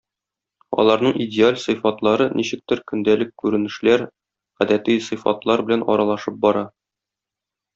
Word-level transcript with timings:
Аларның 0.83 1.19
"идеаль" 1.25 1.59
сыйфатлары 1.63 2.27
ничектер 2.39 2.81
көндәлек 2.93 3.33
күренешләр, 3.43 4.07
гадәти 4.63 4.97
сыйфатлар 5.11 5.67
белән 5.69 5.89
аралышып 5.95 6.45
бара. 6.49 6.67